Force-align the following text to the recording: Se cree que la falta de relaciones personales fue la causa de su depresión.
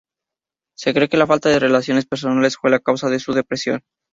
Se 0.75 0.95
cree 0.95 1.09
que 1.09 1.15
la 1.17 1.27
falta 1.27 1.49
de 1.49 1.59
relaciones 1.59 2.07
personales 2.07 2.57
fue 2.57 2.71
la 2.71 2.79
causa 2.79 3.07
de 3.07 3.19
su 3.19 3.33
depresión. 3.33 3.83